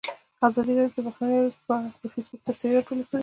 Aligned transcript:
ازادي 0.47 0.71
راډیو 0.79 0.95
د 0.95 0.99
بهرنۍ 1.07 1.35
اړیکې 1.41 1.61
په 1.67 1.73
اړه 1.77 1.89
د 2.01 2.03
فیسبوک 2.13 2.41
تبصرې 2.47 2.75
راټولې 2.77 3.03
کړي. 3.09 3.19